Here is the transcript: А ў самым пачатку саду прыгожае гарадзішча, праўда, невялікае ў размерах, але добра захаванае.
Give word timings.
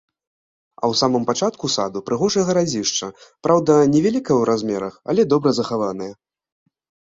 А 0.77 0.83
ў 0.91 0.99
самым 1.01 1.23
пачатку 1.29 1.69
саду 1.73 1.99
прыгожае 2.07 2.45
гарадзішча, 2.49 3.11
праўда, 3.45 3.77
невялікае 3.95 4.37
ў 4.41 4.51
размерах, 4.55 4.93
але 5.15 5.21
добра 5.37 5.49
захаванае. 5.63 6.13